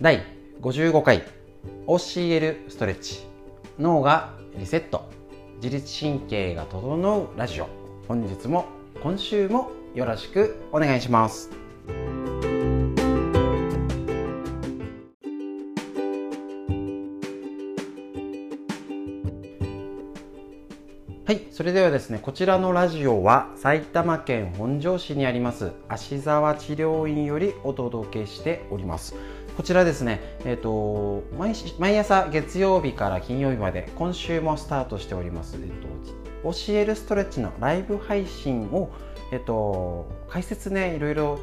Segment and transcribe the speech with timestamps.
[0.00, 0.22] 第
[0.60, 1.24] 55回
[1.88, 3.26] OCL ストレッチ
[3.80, 5.10] 脳がリセット。
[5.56, 7.68] 自律神経が整うラジオ。
[8.06, 8.66] 本日も
[9.02, 11.50] 今週もよろしくお願いします。
[21.26, 29.16] はいそれではですねこちらのラジオは埼玉県本庄市にあります芦沢治療院よりお届けしております。
[29.58, 38.88] こちらですね、えーと、毎毎朝月曜日から金曜日まで今週もスタートしております、えーと、教えるストレッチのライブ配信を、
[39.32, 41.40] えーと、解説ねいろいろ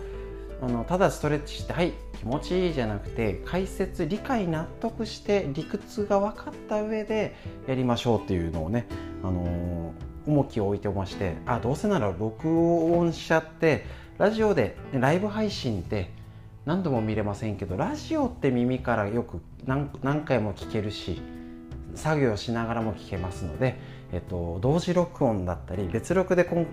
[0.61, 7.35] あのただストレッチしてはい気持ちいいじゃなくて解説理解納得して理屈が分かった上で
[7.67, 8.87] やりましょうっていうのをね、
[9.23, 13.85] あのー、重きを置いてましてあどうせなら録音しちゃって
[14.17, 16.09] ラジオで、ライブ配信って
[16.65, 19.89] 何度も見れませんけどラジオって耳からよく何
[20.25, 21.21] 回も聞けるし
[21.95, 23.79] 作業しながらも聞けますので、
[24.11, 26.67] えっと、同時録音だったり別録で今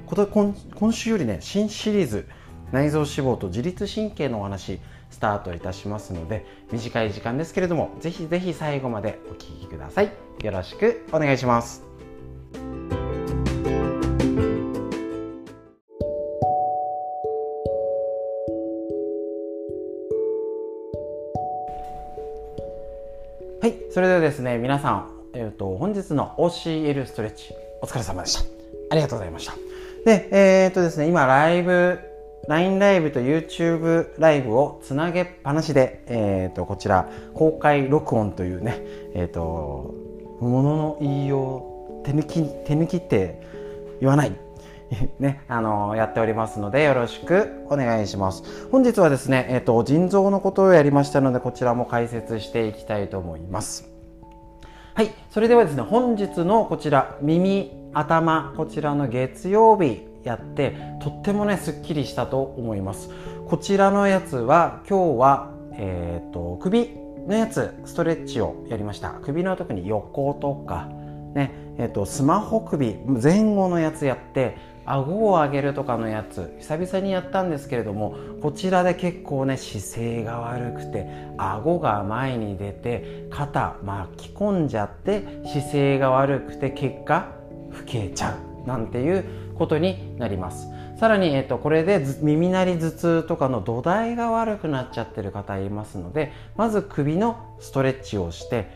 [0.75, 2.29] 今週よりね新シリーズ
[2.73, 10.11] 内臓脂肪と自律神経のお話スタートいたしますので短い時間ですけれどもぜひぜひ最後までお聴きください。
[10.43, 11.92] よろしくお願いします。
[23.63, 28.41] はいそれではですね皆さん、えーと、本日の OCL ストレッチお疲れ様でした。
[28.91, 29.55] ありがとうございました。
[30.05, 32.01] でえっ、ー、とですね今ライブ
[32.49, 38.81] LINE ライブと YouTube ライブをつなげっぱなしで、えー、とこちら公開録音というね、
[39.15, 39.95] えー、と
[40.41, 43.41] ものの言いよう手抜き手抜きって
[44.01, 44.33] 言わない
[45.19, 48.69] ね、あのやっておりますのでよろしくお願いします。
[48.71, 53.89] 本日はですね、えーと、腎臓のことをやりましたのでこちらも解説していきたいと思います。
[54.95, 63.09] はいそれではですね本日のこちら耳頭こちらの月曜日やってとってもねすっきりしたと思います。
[63.49, 66.91] こちらのやつは今日は、えーと、首
[67.27, 69.13] のやつストレッチをやりました。
[69.23, 70.89] 首の特に横とか
[71.35, 81.07] ねえーと、スマホ首前後のやつやって顎を上げるとかのやつ久々にやったんですけれどもこちらで結構ね姿勢が悪くて
[81.39, 87.29] 顎が前に出て肩巻き込んじゃって姿勢が悪くて結果
[87.71, 89.25] 老けちゃうなんていう
[89.57, 90.69] ことになります。
[90.99, 98.71] さらに、えっと、これで耳鳴り頭痛とかの土台が悪くなっちゃってる方いますのでまず首のストレッチをして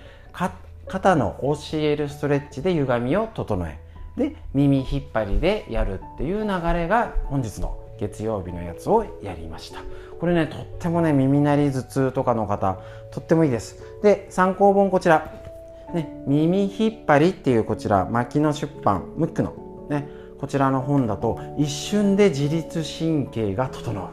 [0.89, 3.79] 肩の OCL ストレッチで歪みを整え
[4.17, 9.81] で耳引っ張りでやるっていう流れが本日の月曜日のやつをやりました。
[10.19, 12.79] これねとってもね耳鳴り頭痛とかの方
[13.13, 13.83] とってもいいです。
[14.03, 15.33] で参考本こちら、
[15.95, 24.09] ね、耳引っ張りっていうこちら牧野出版ムックのねこちらの本だと一瞬で自律神経が整う。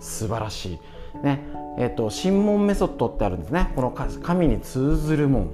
[0.00, 0.78] 素晴らしい。
[1.24, 1.40] ね
[1.78, 3.72] えっ、と神門メソッドってあるんですね。
[3.74, 5.50] この神に通ずる門。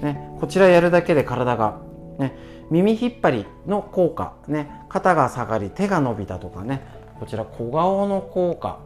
[0.00, 1.80] ねこちらやるだけで体が
[2.18, 2.34] ね
[2.70, 6.82] 耳引っ張りの効果ね肩が下がり手が伸びたとかね
[7.18, 8.80] こちら小顔の効果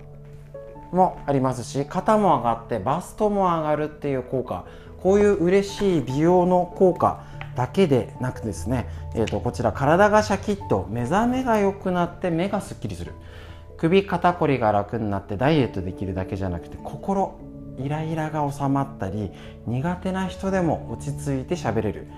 [0.92, 4.64] もありますし肩も上がってバストも上がるっていう効果
[5.02, 7.24] こういう嬉しい美容の効果
[7.54, 13.12] だけでなくですね、えー、とこちら体がシャキッと目覚めが良くなって目がすっきりする。
[13.78, 17.38] 首肩こりが楽になってダイエットできるだけじゃなくて心
[17.78, 19.30] イライラが収まったり
[19.66, 22.08] 苦手な人でも落ち着いて喋れる。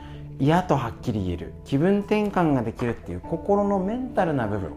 [0.41, 4.73] 嫌とはっきり言える気分転換ができるっていう心のメンタルな部分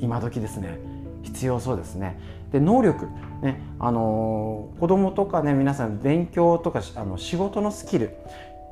[0.00, 0.78] 今時ですね。
[1.22, 2.20] 必要そうですね。
[2.52, 3.06] で能力
[3.40, 8.16] ねあのー、子供とかね皆さん勉強とかあの仕事のスキル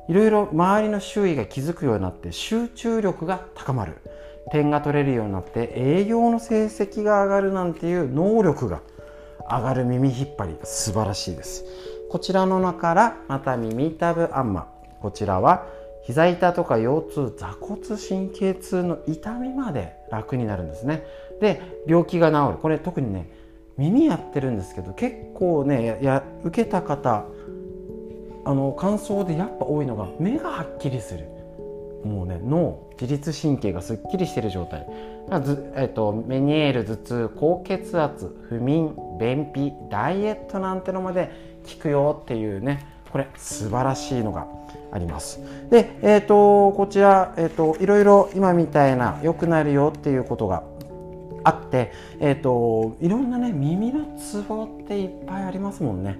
[0.07, 3.97] いろいろ周りの周囲が気づくようになって集中力が高まる。
[4.51, 8.81] 点が取れるようになって営業の成績が上がるなんていう能力が
[9.49, 11.63] 上がる耳引っ張り素晴らしいです。
[12.09, 14.67] こちらの中からまた耳たぶあんま。
[15.01, 15.65] こちらは
[16.03, 21.03] 膝痛とか腰痛座骨神経痛の痛みまで楽になるんですね。
[21.39, 22.57] で病気が治る。
[22.59, 23.29] これ特にね
[23.77, 27.25] 耳やってるんですけど結構ねや受けた方
[28.45, 31.25] あの感想でやっぱ多いのが目がはっきりする。
[32.03, 34.85] もうね脳自律神経がすっきりしてる状態。
[35.41, 41.31] ずえっと、メニエール頭痛高血圧不眠便秘ダイエットなんてのまで
[41.65, 44.47] 効くよっていうねこれ素晴らしいのが
[44.91, 45.39] あります。
[45.69, 50.63] で、えーと、こちら、えーと、いろいろ今みたいな良くなるよっていうことが
[51.43, 56.17] あって、えーと、いろんなね耳のツボっていっぱいありますもんね。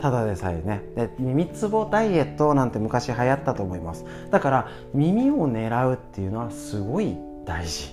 [0.00, 0.82] ただでさえね。
[0.94, 4.04] で耳つぼダイエットなんて昔流行ったと思います。
[4.30, 7.92] だから耳を狙うっていうのはすごい大事。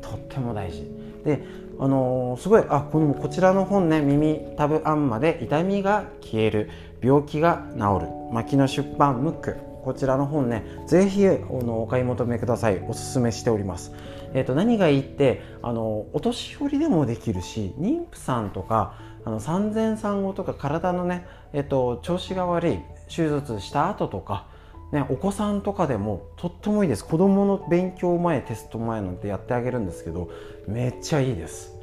[0.00, 0.90] とっても大事。
[1.22, 1.44] で
[1.78, 6.70] あのー、すごいあこのこちらの本ね耳たぶあんまで痛みが消える。
[7.02, 8.08] 病気が治る。
[8.32, 9.56] 牧野出版ムック。
[9.82, 12.78] こちらの本ねぜひあのお買い求めください。
[12.88, 13.92] おすすめしております。
[14.34, 18.94] えーと、何がいいってあのお年寄りでもできるし妊婦さんとか
[19.24, 22.78] あの産前産後とか体のね、えーと、調子が悪い
[23.08, 24.46] 手術した後とか、
[24.90, 27.04] ね、お子さんとかでもとってもいいです。
[27.04, 30.30] 子供の勉強前テスト前なんてやってあげるんですけど
[30.66, 31.74] めっちゃいいです。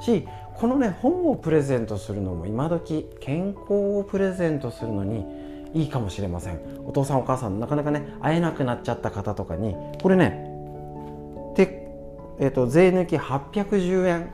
[0.00, 5.26] しこのね本をプレゼントするのも今時健康をプレゼントするのに
[5.74, 6.60] いいかもしれません。
[6.86, 10.54] お父さんお母さんなかなかね会えなくなっちゃった方とかにこれね
[12.38, 14.32] えーと、税抜き810円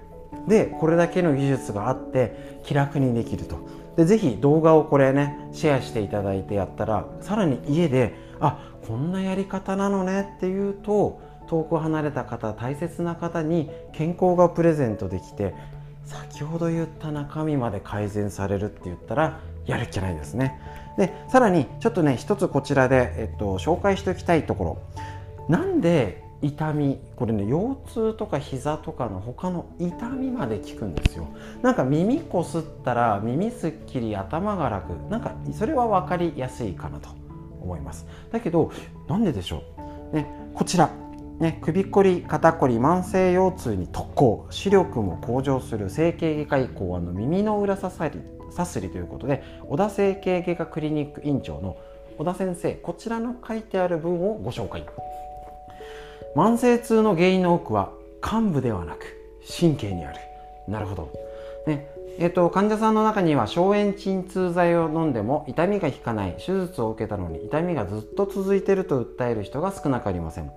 [0.48, 3.58] でこれだけの技術があって気楽にできると。
[3.96, 15.54] でぜひ動画をこれねシェアしていただいてやったらさらに家であこんなやり方なのねっていうと遠く離れた方大切な方に健康がプレゼントできて
[16.10, 20.60] 先ほど言った中身まで改善されるって言ったらやるっきゃないですね。
[20.98, 24.78] でさらにちょっとね一つこちらで、えっと、紹介しておきたいところ。
[25.48, 31.28] なんで痛みこれね腰痛とか膝とかの他の痛みまで効くんですよ。
[31.62, 34.92] なんか耳こすったら耳すっきり頭が楽。
[35.10, 37.10] なんかそれは分かりやすいかなと
[37.60, 38.04] 思います。
[38.32, 38.72] だけど
[39.06, 39.62] なんででしょ
[40.12, 40.16] う？
[40.16, 40.90] ねこちら。
[41.40, 48.20] ね、首こり肩こり慢性腰痛に特効視力も向上する整形外科医考案の耳の裏ささり
[48.50, 51.78] さすりということで小田整形外科クリニック院長の
[52.18, 54.84] 小田先生こちらの書いてある文をご紹介。
[56.36, 57.90] 慢性痛の原因の多くは
[58.20, 59.16] 患部ではなく
[59.58, 60.18] 神経にある。
[60.68, 61.12] なるほど、
[61.66, 61.88] ね
[62.18, 70.52] えーと、患者さんの中には消炎鎮痛剤を飲んでも痛みが引かない手術を受けたのに痛みがずっと続いていると訴える人が少なくありません。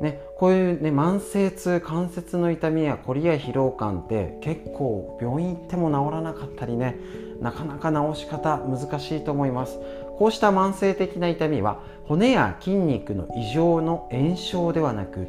[0.00, 6.96] ね、こういう、ね、慢性痛関節の痛みやこりや疲労感って結構病院行っても治らなかったりね
[7.40, 9.78] なかなか治し方難しいと思います。
[10.18, 15.28] こうした慢性的な痛みは骨や筋肉の異常の炎症ではなく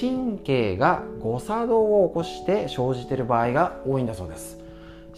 [0.00, 4.58] 神経が誤作動を起こして生じている場合が多いんだそうです。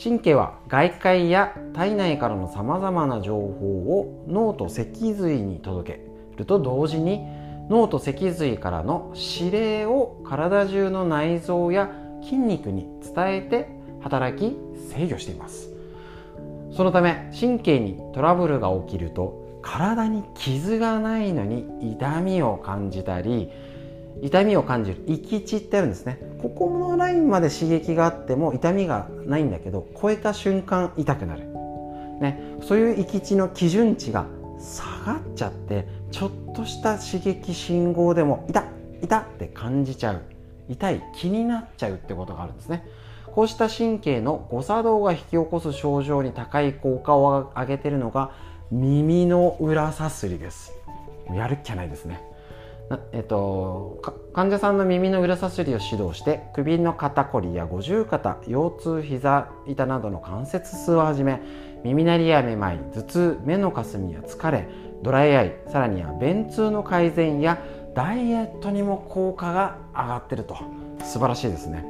[0.02, 6.00] 神経は外界や体内からのさまざまな情報を脳と脊髄に届け
[6.36, 7.20] ると同時に
[7.68, 11.90] 脳と脊髄からの指令を体中の内臓や
[12.22, 13.68] 筋肉に伝えて
[14.00, 14.56] 働き
[14.90, 15.70] 制御しています。
[16.76, 23.50] そのため神経にトラブルが起きると体に傷がないのに痛みを感じたり
[24.22, 26.18] 痛みを感じる行き地ってあるんですね。
[26.40, 31.46] ここのラインまで刺激があっても痛みがないんだけど超えた瞬間痛くなる、
[32.20, 34.26] ね、そういう行き地の基準値が
[34.58, 38.62] 下がっちゃってちょっとした刺激信号でも痛
[39.02, 40.22] 痛って感じちゃう。
[40.68, 42.86] 痛い気になっちゃうってことがあるんですね。
[43.26, 48.30] こうした神経の誤作動が引き起こす症状に高い効果を上げてるのが
[48.70, 50.72] 耳の裏さすりです。
[51.34, 52.22] やるっきゃないですね。
[53.12, 54.00] えっと、
[54.34, 61.40] 患者さんの耳の裏さすりを指導して首の肩こりや五十肩腰痛膝痛などの関節痛をはじめ
[61.82, 64.68] 耳鳴りやめまい頭痛目のかすみや疲れ
[65.04, 67.62] ドライアイさらには便通の改善や
[67.94, 70.56] ダイエットにも効果が上がってると。
[71.04, 71.84] 素晴らしいですね。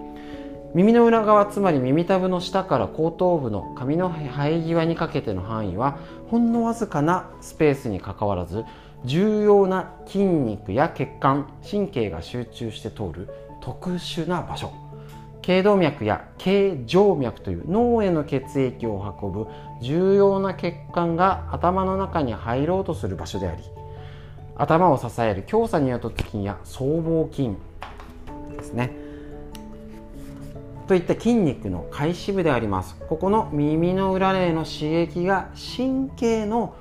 [0.75, 8.64] 耳の裏側つまり耳たぶの下から後頭部の髪の生え際にかけての範囲はほんのわずかなスペースにかかわらず
[9.04, 13.28] 重要な筋肉や血管神経が集中して通る
[13.61, 14.73] 特殊な場所。
[15.42, 19.47] 頸動脈や頸静脈という脳への血液を運ぶ
[19.85, 23.62] 重要な血管が頭の中に入ろうとする場所であり
[24.57, 27.50] 頭を支える強鎖による筋や僧帽筋
[28.57, 28.97] ですね。
[30.87, 32.97] といった筋肉の開始部であります。
[33.09, 36.75] ここの耳の裏への刺激が神経の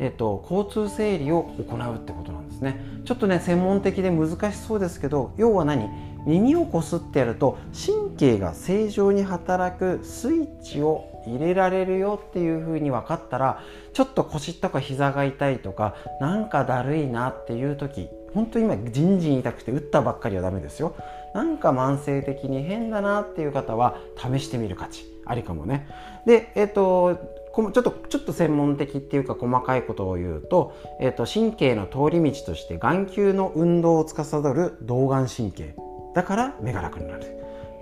[0.00, 2.84] えっと、交通整理を行うってことなんですね。
[3.04, 5.88] ちょっとね専門的で難しそうですけど要は何？
[6.26, 13.62] 耳をこすってやると神経が正常に働くスイッチを入れられるよっていう風に分かったら
[13.92, 20.96] ちょっと腰とか膝が痛いとかなんかだるいなっていう時本当今じんじん痛くて打ったばっかりはダメですよ。
[21.34, 25.88] なんか慢性的に変だなっていう方は試してみる価値ありかもね。
[26.26, 27.16] でえっ、と
[27.54, 35.76] ちょっとちょっと専門的っていうか細かいことを言うと,、えーと、神経の通り道として眼球の運動を司る動眼神経。
[36.14, 37.22] だから目が楽になる、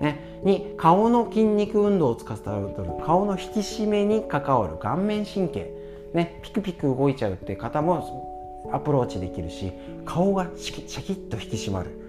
[0.03, 2.69] ね、に顔の筋肉運動を司る
[3.07, 5.71] 顔の引き締めに関わる顔面神経、
[6.13, 9.73] ね、ピクピク動いちゃうってう方もアプローチできるし
[10.05, 12.03] 顔がシャキッと引き締まる。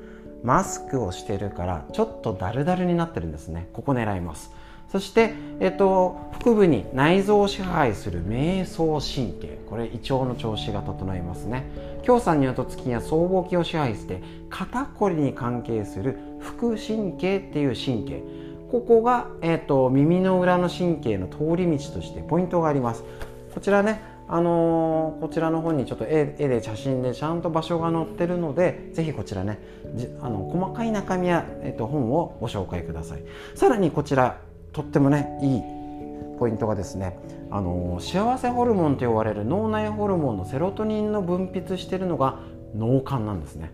[0.43, 3.69] マスクをしてるからちょっとダルダルになってるんですね。
[3.71, 4.51] ここ狙います。
[4.91, 9.57] そして、えっと、腹部に内臓を支配する瞑想神経。
[9.69, 11.63] これ胃腸の調子が整いますね。
[12.03, 18.21] 強さんによると月や僧帽筋を支配して肩こりに関係する腹神経っていう神経。
[18.69, 23.03] ここが、えっと、耳の裏の神経の通り道としてポイントがあります。
[23.53, 29.59] こちらねあのー、こちらの本にちょっと絵で写真でちゃんと場所が載ってるのでぜひこちらね
[30.21, 33.23] あの細かい中身や、えっと、本をご紹介ください。
[33.53, 34.39] さらにこちら
[34.71, 35.61] とってもねいい
[36.39, 37.19] ポイントがですね
[37.51, 42.39] あの幸せホルモンと呼ばれる脳内ホルモンのセロトニンの分泌してるのが
[42.75, 43.71] 脳幹なんですね。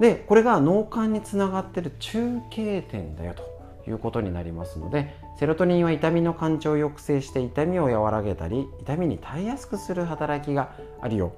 [0.00, 11.32] でこれが脳幹につながってる中継点だよということになりますのでセロトニンは痛みの感情を抑制して痛みを和らげたり痛みに耐えやすくする働きがあるよ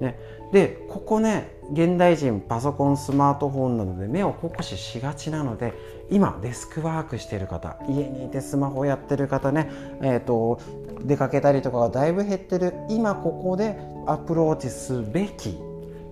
[0.00, 0.18] ね、
[0.52, 5.72] でここね現代人パソコンスマートフォンなどで目を酷使しがちなので
[6.10, 9.70] 今デスクワークしてる方家にいてスマホやってる方ね、
[10.02, 10.60] えーと、
[11.02, 15.58] 出かけたりとかがだいぶ減ってる今ここでアプローチすべき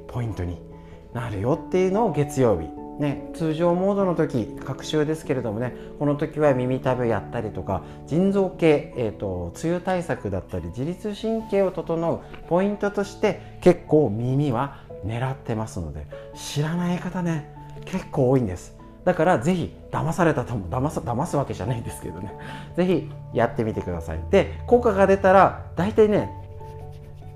[0.09, 0.74] ポイントに
[1.15, 2.69] なるよっていうのを月曜日。
[2.99, 16.07] ね、通常モードの時隔週ですけれどもねこの時は耳たぶやったりとか腎臓系、えーと、梅雨対策だったり自律神経を整うポイントとして結構耳は狙ってますので
[16.37, 17.53] 知らない方ね
[17.85, 18.77] 結構多いんです。
[19.05, 22.33] だからぜひ騙されたとも騙す騙すわけじゃないんですけどね。
[22.77, 24.21] ぜひやってみてください。
[24.31, 26.31] で効果が出たら大体ね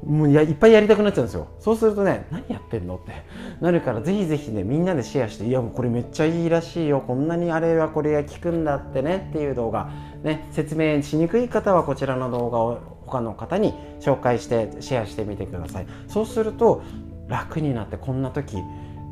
[0.09, 1.49] もうやいっぱいやりたくなっちゃうんですよ。
[1.61, 2.97] そうするとね何やってんの？
[2.97, 3.13] って。
[3.61, 7.03] なるからぜひぜひねみんなでシェアしていやもうこれめっちゃいいらしいよ。
[7.07, 9.91] こんなにあれはこれが効くんだってねっていう動画
[10.23, 15.87] ね説明しにくい方はこちらの動画を他の方に紹介してシェアしてみてください。
[16.09, 16.83] そうすると
[17.29, 18.57] 楽になってこんな時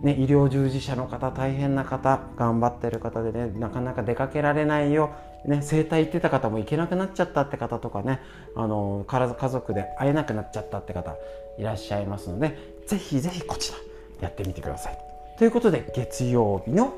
[0.02, 5.10] ね、医療従事者の方大変な方頑張ってる方でねなかなか出かけられないよ。
[5.46, 8.20] ね、整体行ってた方も行けなくなっちゃったって方とかね
[8.56, 11.16] あの家族で会えなくなっちゃったって方
[11.58, 13.78] いらっしゃいますのでぜひぜひこちら
[14.22, 14.98] やってみてください。
[15.38, 16.94] ということで月曜日の、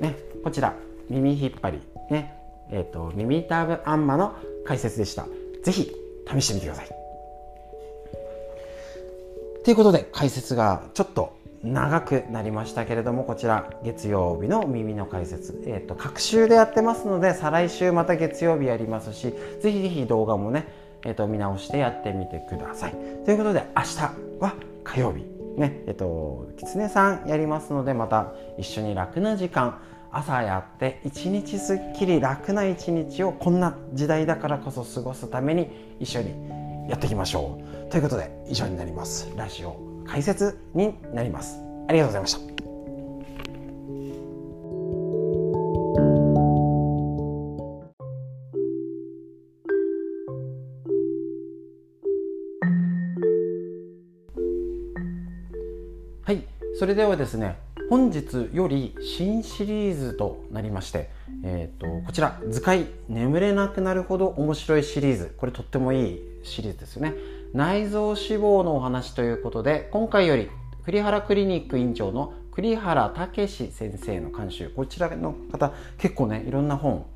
[0.00, 0.74] ね、こちら
[1.08, 2.34] 耳引っ張り、ね
[2.70, 5.26] えーと、耳タブアンマの解説でした。
[5.62, 5.92] ぜひ
[6.28, 6.88] 試してみてください。
[9.64, 11.35] ということで解説がちょっと
[11.66, 20.68] 長くなりましたけれどもこちら月曜日の耳の解説、えーと、各週でやってますので再来週また月曜日やりますしぜひぜひ動画もね、
[21.04, 22.92] えーと、見直してやってみてください。
[23.24, 23.98] ということで明日
[24.40, 24.54] は
[24.84, 25.24] 火曜日
[25.58, 29.80] ねえっ、ー、ときつねさんやりますのでまた一緒に楽な時間
[30.12, 37.58] 朝やって一日すっきり楽な一日をこんな時代だからこそ過ごすために一緒にやっていきましょ
[37.88, 37.90] う。
[37.90, 39.32] ということで以上になります。
[39.36, 41.58] ラジオ解説になります。
[41.88, 42.40] ありがとうございました。
[56.24, 56.42] はい。
[56.78, 57.56] それではですね
[57.88, 61.08] 本日より新シリーズとなりまして、
[61.44, 67.14] えーと、とこちら「図解眠れなくなるほど面白いシリーズ」これとってもいいシリーズですよね。
[67.52, 70.50] 内臓脂肪のお話ということで今回より
[70.84, 74.70] 栗原クリニック院長の栗原武先生の監修。
[74.70, 77.06] こちらの方結構ねいろんな本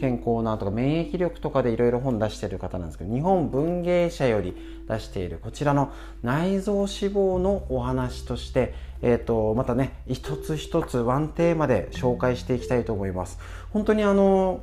[0.00, 4.56] 健康なとか免疫力とかでいろいろ本出してる方なんですけど日本文芸社より
[4.88, 5.92] 出しているこちらの
[6.22, 13.38] 内臓脂肪のお話として、えーと、またね一つ一つワンテーマで紹介していきたいと思います。
[13.72, 14.62] 本当にあの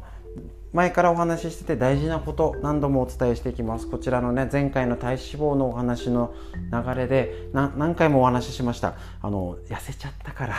[0.73, 3.87] 前からお話ししてて大事なこと何度もお伝えしていきます。
[3.89, 6.33] こちらのね前回の体脂肪のお話の
[6.71, 8.95] 流れで何回もお話ししました。
[9.21, 10.55] あの痩せちゃったから。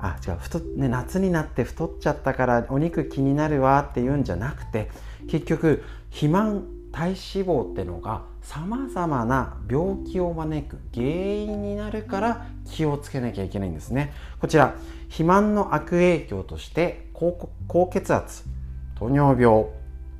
[0.00, 4.90] あ違う太、ね、夏になって太っちゃったからお肉気になるわっていうんじゃなくて
[5.28, 14.12] 結局肥満体脂肪ってのがさまざまな病気を招く原因になるから気をつけなきゃいけないんですね。
[14.40, 14.74] こちら
[15.08, 18.44] 肥満の悪影響として高血圧。
[18.98, 19.66] 糖尿病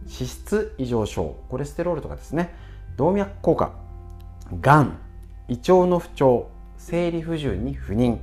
[0.06, 2.54] 脂質異常症コレステロールとかですね。
[2.96, 3.72] 動脈硬化
[4.60, 4.98] がん
[5.48, 8.18] 胃腸の不調生理不順に不妊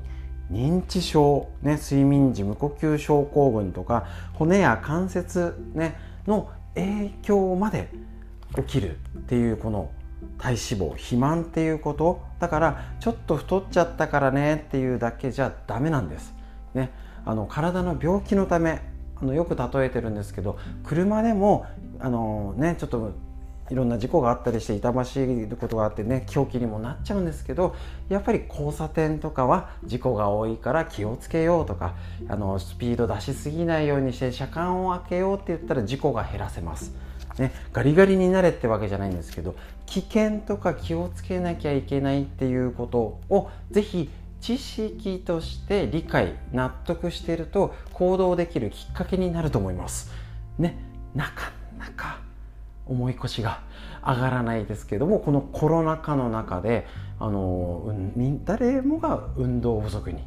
[0.51, 5.97] 認知症、ね、睡眠時無呼吸症候群とか骨や関節、ね、
[6.27, 7.89] の影響まで
[8.55, 9.91] 起きるっていうこの
[10.37, 16.33] 体脂肪肥満っていうことだからちょっと太っちゃったからねっていうだけじゃダメなんです、
[16.73, 16.91] ね、
[17.25, 18.81] あの体の病気のため
[19.21, 21.65] あのよく例えてるんですけど車でも
[21.99, 23.13] あのねちょっと
[23.71, 27.75] いろんな事故があったりして痛ましいことがあってね狂気にもなっちゃうんですけど
[28.09, 31.95] やっぱり交差点とかは事故が多いから気をつけようとか
[32.27, 36.93] あのスピード出しすぎないようにして車間を開けようって言ったら事故が減らせます。
[37.39, 39.55] ね、ガリガリになれってわけじゃないんですけど
[39.87, 44.09] 危険とか気をつけなきゃいけないっていうことをぜひ
[44.41, 50.11] 知識として理解納得していると行動できるきっかけになると思います。
[50.57, 50.77] ね、
[51.15, 52.19] なかなか
[52.85, 53.61] 重い腰が
[54.05, 56.85] 上がらないですけどもこのコロナ禍の中で
[57.19, 57.93] あの
[58.45, 60.23] 誰もが運動不足に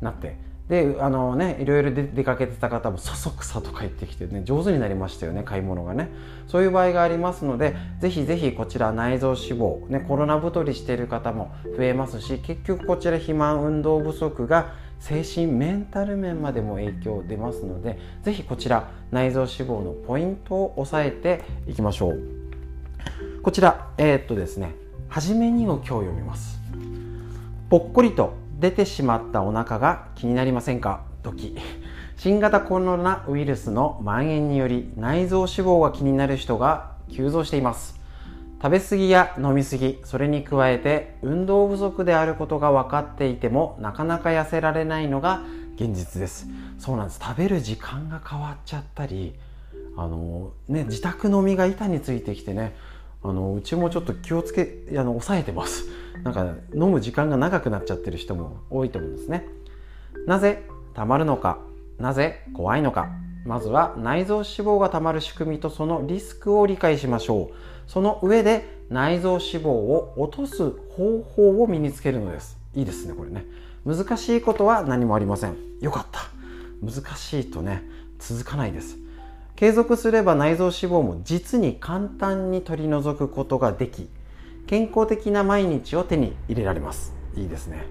[0.00, 0.36] なって
[0.70, 6.08] であのねいろいろ出かけてた方もそそくさとか言ってきてね上手になりましたよね買い物がね。
[6.46, 22.20] そういう場合がありますのでぜひぜひこちら内臓脂肪、ね、コロナ太りしている方も増えますし結局こちら肥満運動不足が精神メンタル面までも影響出ますのでぜひこちら内臓脂肪のポイントを押さえていきましょう。
[23.42, 24.76] こちらえー、っとですね
[25.08, 26.60] 初めにを今日読みます。
[27.68, 31.00] ぽっこりと出てしまったお腹が気になりませんか？
[31.22, 31.56] 時。
[32.16, 37.98] 新型コロナウイルスの蔓延により内臓脂肪が気になる人が急増しています。
[38.62, 45.42] 食べ過ぎや飲み過ぎそれに加えて運動不足であることが分かっていてもなかなか痩せられないのが
[45.76, 46.46] 現実です。
[46.78, 47.20] そうなんです。
[47.22, 49.34] 食べる時間が変わっちゃったり
[49.96, 52.76] あのね自宅飲みが板についてきてね
[53.22, 55.86] あのうちもちょっと気をつけあの抑えてます。
[56.24, 59.46] なんか飲む時間が長くなっちゃってる人も多いと思うんですね。
[60.26, 61.58] なぜたまるのか？
[61.98, 63.08] なぜ怖いのか？
[63.46, 67.90] まずは内臓脂肪がたまる仕組みとそのリスクを理解しましょう。
[67.90, 72.58] その上で内臓脂肪を落とす方法を身につけるのです。
[72.74, 73.46] いいですねこれね。
[73.86, 75.56] 難しいことは何もありません。
[75.80, 76.20] よかった。
[76.82, 77.82] 難しいとね
[78.18, 78.98] 続かないです。
[79.56, 84.08] 継続すれば内臓脂肪も実に簡単に取り除くことができ
[84.70, 87.12] 健康的な毎日を手に入れられます。
[87.34, 87.86] いいですね。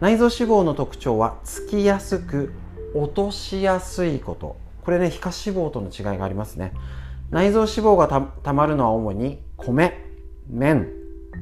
[0.00, 2.52] 内臓脂肪の特徴はつきやすく
[2.96, 4.56] 落としやすいこと。
[4.84, 6.72] これね皮下脂肪との違いがありますね。
[7.30, 8.08] 内臓脂肪が
[8.42, 9.96] たまるのは主に米
[10.48, 10.88] 麺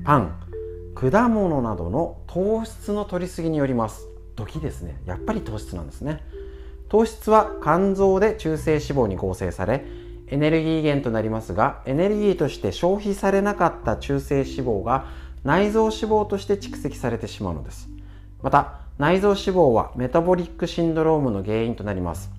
[0.04, 0.38] パン
[0.94, 4.07] 果物などの糖質の摂りすぎによります。
[4.37, 5.00] ドキですね。
[5.07, 6.22] やっぱり糖質なんですね。
[6.90, 9.87] 糖質は肝臓で中性脂肪に合成され
[10.30, 15.06] エネルギー源となりますがエネルギーとして消費されなかった中性脂肪が
[15.44, 17.88] 内臓脂肪として蓄積されてしまうのです。
[18.42, 22.30] また内臓脂肪はメタボリックシンドロームの原因となります。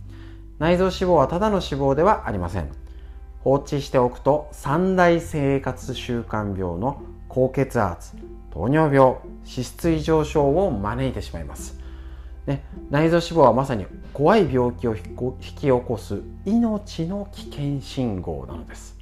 [0.60, 2.70] 内臓脂肪はただの脂肪ではありません。
[3.44, 8.18] 放置しておくと三大生活習慣病の高血圧
[8.52, 11.80] 糖尿病脂質異常症を招いてしまいます。
[12.46, 13.86] ね、内臓脂肪はまさに
[14.20, 15.04] 怖い病気を引
[15.40, 18.98] き起こす命の危険信号なのです。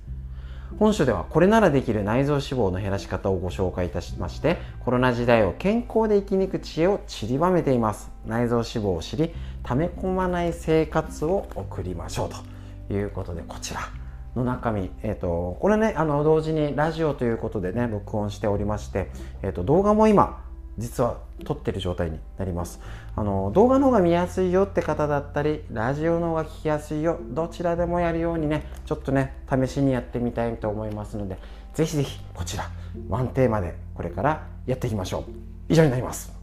[0.77, 8.11] 本書ではこれならできる内臓脂肪の減らし方をご紹介いたしましてコロナ時代を健康で生き抜く知恵を散りばめています。
[8.27, 12.93] 内臓脂肪を知り溜め込まない生活を送りましょうと。
[12.93, 13.89] いうことでこちら
[14.35, 19.09] の中身、えーと、これねあの同時にラジオということでね録音しておりまして、
[19.41, 20.43] えーと動画も今
[20.77, 22.79] 実は撮ってる状態になります。
[23.15, 31.37] あの動画の方が見やすいよって方だったりラジオの方が聞きやすいよどちらでもやるようにねちょっとね試しにやってみたいと思いますので
[31.73, 32.69] 是非是非こちら
[33.09, 35.23] ワンテーマでこれからやっていきましょう。
[35.69, 36.36] 以上になります。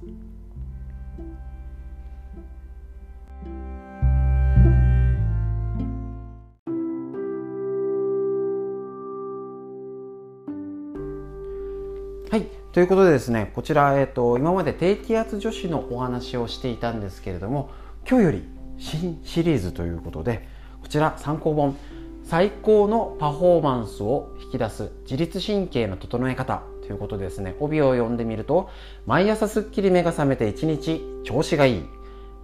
[12.75, 17.71] ということでですねこちら、えーと、今まで低気圧女子のお話をしていたんですけれども
[18.05, 18.43] 今日より
[18.79, 20.49] 新シリーズということで
[20.83, 21.77] こちら参考本
[22.25, 27.55] 最高のパフォーマンスを引き出す自律神経の整え方ということですね。
[27.61, 28.69] 帯を読んでみると
[29.07, 31.83] 毎朝すっきり目が覚めて1日調子がいい。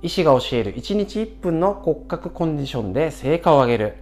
[0.03, 3.97] 医師が教える1日1分の骨格コンディションで成果を上げる。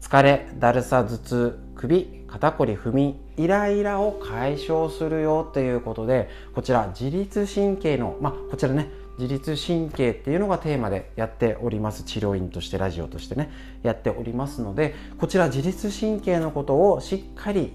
[0.00, 12.04] 疲れだるさ頭痛首肩こり不眠イライラを解消するよということでこちら自律神経のまあこちらね自律神経っていうのがテーマでやっております。
[12.04, 13.50] 治療院としてラジオとしてね
[13.82, 17.72] やっておりますのでこちら自律神経のことをしっかり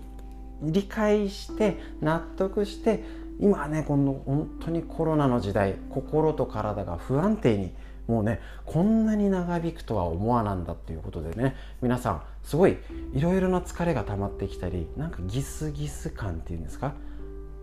[0.61, 3.03] 理解して納得して
[3.39, 7.73] 今ねこの本当にコロナの時代心と体が不安定に
[8.07, 12.77] もうねこんなに長引くとは思わなんだっていうことでね皆さんすごい
[13.13, 16.93] いろいろな疲れが溜まってきたりなんかギスギス感っていうんですか？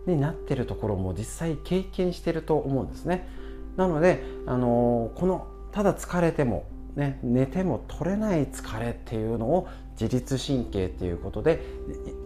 [0.07, 3.29] になってるところも実際経験してると思うんですね。
[3.77, 6.65] なので、あの、このただ疲れても
[6.97, 9.69] ね、寝ても取れない疲れっていうのを
[10.01, 11.63] 自律神経っていうことで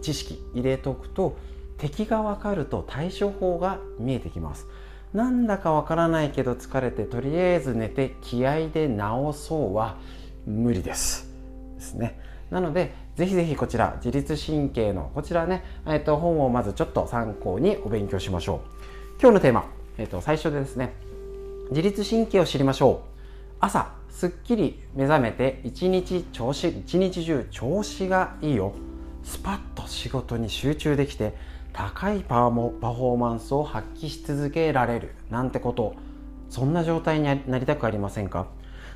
[0.01, 1.37] 知識入れとくと
[1.77, 4.65] 敵が分かると対処法が見えてきます。
[5.13, 8.97] なんだかわからないけど疲れてとりあえず寝て気合で治
[9.33, 9.97] そうは
[10.45, 11.29] 無理です。
[11.75, 12.19] ですね。
[12.51, 18.59] なのでぜひぜひこちら自律神経のこちらね、えっと、本をまずちょっと参考にお勉強しましょう。
[19.21, 19.65] 今日のテーマ、
[19.97, 20.93] えっと、最初でですね。
[21.69, 23.07] 自律神経を知りましょう。
[23.59, 28.73] 朝すっきり目覚めて一日調子一日中調子がいいよ。
[29.23, 31.35] スパッと仕事に集中できて
[31.73, 35.15] 高いパフォーマンスを発揮し続けられる。
[35.29, 35.95] なんてこと。
[36.47, 38.45] そんな状態になりたくありませんか？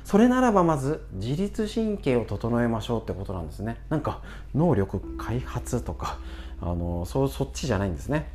[0.04, 3.80] それならばまず自律神経を整えましょうってことなんですね。
[3.88, 4.20] なんか
[4.54, 6.18] 能力開発とか
[6.60, 8.30] あのそそっちじゃないんですね。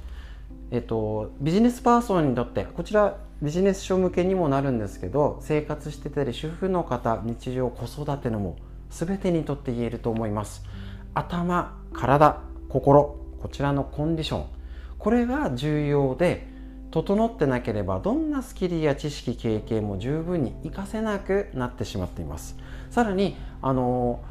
[0.71, 8.57] えっとビジネスパーソンにとってこちらビジネス書向けにもなるんですけど生活してたり主婦の方日常子育てのも
[8.89, 10.63] 全てにとって言えると思います。
[11.13, 14.45] 頭体心こちらのコンディション。
[14.97, 16.54] これが重要で
[16.95, 22.55] 整ってなければどんなスキルや知識経験も十分に活かせなくなってしまっています。
[22.89, 24.21] さらにあの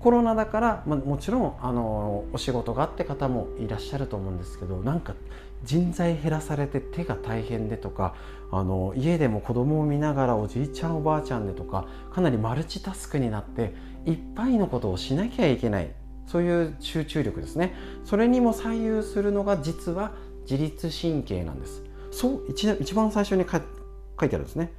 [0.00, 5.14] コロナだから、まもちろんあのお仕事があって方もいらっしゃると思うんですけどなんか
[5.62, 8.14] 人材減らされて手が大変でとか
[8.50, 13.74] あの家でも子供を見ながらおじいちゃんおばあちゃんでとかかなりマルチタスクになって
[14.06, 15.90] いっぱいのことをしなきゃいけない。
[16.26, 17.74] そういう集中力ですね。
[18.06, 20.12] それにも左右するのが実は
[20.48, 21.82] 自律神経なんです。
[22.10, 24.72] そう一一番最初に書いてあるんですね。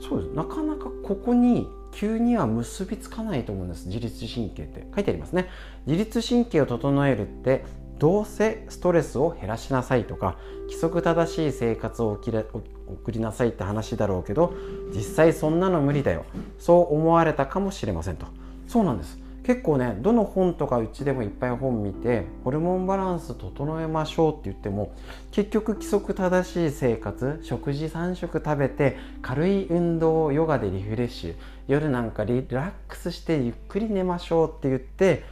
[0.00, 0.34] そうです。
[0.34, 3.86] なかなかここに急には結びつかないと思うんです。
[3.86, 4.86] 自律神経って。
[4.94, 5.48] 書いてありますね。
[5.86, 7.64] 自律神経を整えるって
[7.98, 14.54] どうせストレスを減らしなさいとか規則正しい生活を送りなさいって話だろうけど
[14.92, 16.24] 実際そんなの無理だよ。
[16.58, 18.26] そう思われたかもしれませんと。
[18.66, 19.21] そうなんです。
[19.44, 24.94] 結構ねどの本とかうちでもいっぱい本見てホルモンバランス整えましょうって言っても
[25.32, 31.34] 結局規則正しい生活食事3食食べて軽い運動ヨガでリフレッシュ
[31.66, 35.24] 夜なんかリラックスしてゆっくり寝ましょうって言って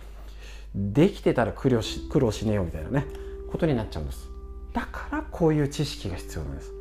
[0.74, 3.06] できてたら苦労し苦労しねえよみたいなね
[3.50, 4.28] ことになっちゃうんです。
[4.72, 6.72] だからこういう知識が必要なんです。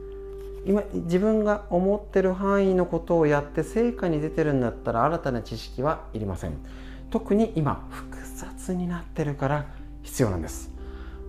[0.65, 6.53] 今自分が思ってる範囲のことをやって成果に出てるんだったら新たな知識はいりません。
[7.09, 9.65] 特に今複雑になってるから
[10.03, 10.71] 必要なんです。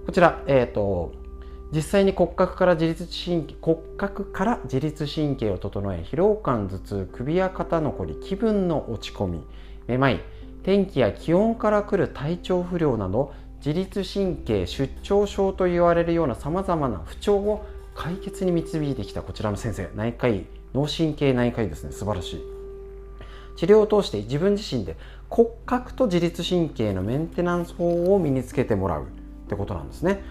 [0.07, 1.13] こちら、えーと、
[1.73, 9.45] 実際に骨格から自律神経骨格から自律神経を整え疲労感頭痛首や肩のこり気分の落ち込み
[9.87, 10.21] めまい
[10.65, 13.33] 天気や気温から来る体調不良など
[13.65, 17.65] 自律神経出張症と言われるようなさまざまな不調を
[17.95, 21.93] 解決に導いてきたこちらの先生内科医脳神経内科医ですね。
[21.93, 22.41] 素晴らしい。
[23.57, 24.97] 治療を通して自分自身で
[25.31, 29.07] 骨格と自律神経のメンテナンス法を身につけてもらうっ
[29.49, 30.23] てことなんですね。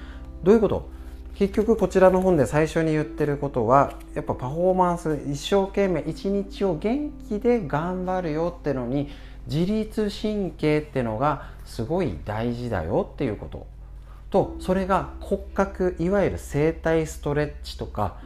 [0.44, 0.90] どういうこと？
[1.36, 9.10] 結局こちらの本で最初に言ってることはやっぱパフォーマンス一生懸命一日を元気で頑張るよってのに
[9.48, 13.68] 自律神経ってのがすごい大事だよっていうこと
[14.30, 18.18] とそれが骨格いわゆる整体ストレッチとか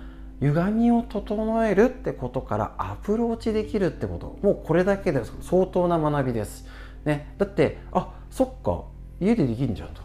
[0.44, 4.38] 歪みを整えるってことからアプローチできるってこと。
[4.46, 6.66] もうこれだけで相当な学びです、
[7.06, 8.84] ね、だってあそっか。
[9.22, 10.02] 家でできんじゃんと。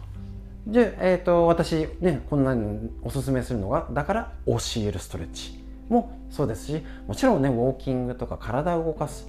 [0.67, 5.59] じゃあ、えーと、私ねこんなにおすすめするのがだから教えるストレッチ。
[5.89, 9.27] もそうですしもちろんねウォーキングとか体を動かす。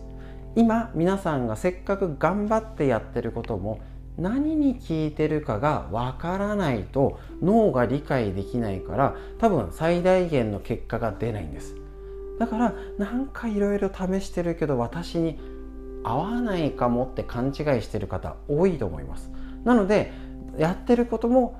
[0.54, 3.80] 今皆さんがせっかく頑張ってやってることも
[4.20, 11.74] 何に効いてるかがわからないと脳が理解できないから多分最大限の結果が出ないんです。
[12.38, 15.38] だからなんかいろいろ試してるけど私に
[16.02, 19.30] 合わないかもって勘違いしてる方多いと思います。
[19.64, 20.12] なので
[20.58, 21.58] やってることも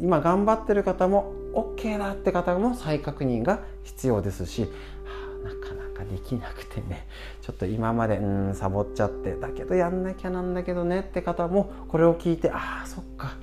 [0.00, 4.68] 今頑張ってる方も OK だって方も再確認が必要ですし、は
[5.44, 7.06] あ、なかなかできなくてね。
[7.40, 13.36] ちょっと今までうんサボっちゃってだけどやんなきゃなんだけどねって方もこれを聞いてああそっか。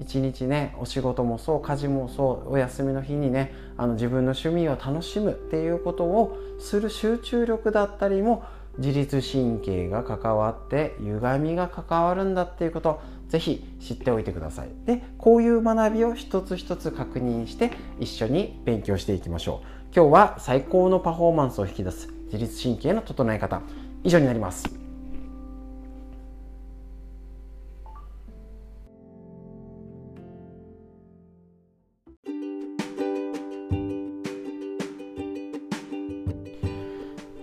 [0.00, 8.42] 一日ねお仕事もそう家事もそうお休みの日にねあの自分の趣味を楽しむっていうことをする集中力だったりも
[8.78, 14.68] 自律神経が関わって歪みが関わるんだっていうことぜひ知っておいてください。
[14.84, 19.83] でこういう学びを一つ一つ確認して一緒に勉強していきましょう。
[19.96, 23.62] 今日は最高のパフォーマンスを引き出す自律神経の整え方。
[24.02, 24.68] 以上になります。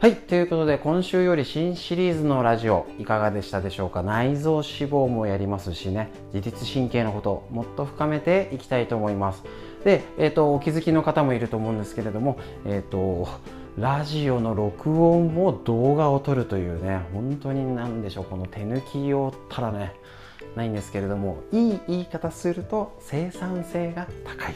[0.01, 4.03] はいということで今週より新シリーズのラジオいかがでしたでしょうか？
[4.03, 9.43] 内臓脂肪もやりますしね自律神経のこともっと深めていきたいと思います。
[9.83, 13.27] で、えーと、お気づきの方もいると思うんですけれどもえ、ー、と
[13.77, 19.93] ラジオの録音も動画を撮るというね本当に何でしょうこの手抜き用たらね
[20.55, 24.53] ないんですけれどもいい言い方すると生産性が高い、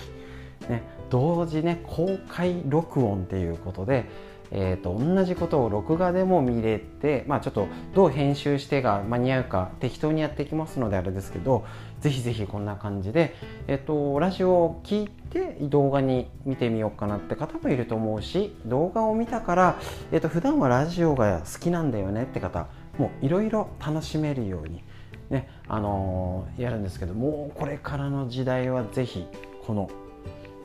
[0.69, 11.65] ね、同時ね公開録音っていうことでえーと、同じことを録画でも見れて、まあ、ちょっとどう編集してが間に合うか適当にやっていきますのであれですけど
[12.05, 13.33] ぜひぜひこんな感じで、
[13.65, 19.79] えーと、ラジオを聞いて動画に見てみようかなって方もいると思うし動画を見たから、
[20.11, 22.67] えーと、普段はラジオが好きなんだよねって方
[22.99, 24.83] もいろいろ楽しめるように、
[25.31, 29.25] ねあのー、やるんですけどもうこれからの時代はぜひ
[29.65, 29.89] この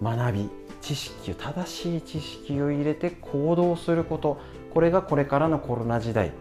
[0.03, 0.51] 学び
[0.83, 4.39] 知識正しい知識を入れて行動すること
[4.75, 6.33] これがこれからのコロナ時代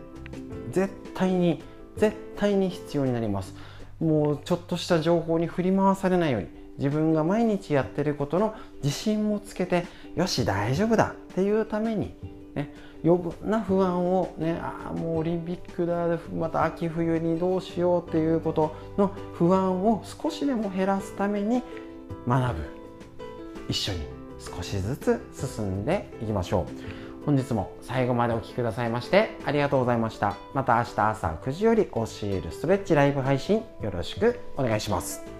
[0.72, 1.64] 絶対に
[1.96, 3.56] 絶対に必要になります。
[4.00, 9.86] もうちょっとした情報に振り回されないように自分が毎日やってることの自信もつけて
[10.16, 12.16] よし大丈夫だっていうために
[12.56, 21.62] ね余分な不安をねああもうオリンピックだまた秋冬にどうしようっていうことの不安を少しでも減らすために
[22.28, 22.80] 学ぶ。
[23.70, 24.00] 一緒に
[24.40, 26.99] 少しずつ進んでいきましょう。
[27.26, 30.38] 本日も最後までお聴きくださいましてありがとうございました。
[30.54, 35.39] また明日朝9時より教えるストレッチライブ配信よろしくお願いします。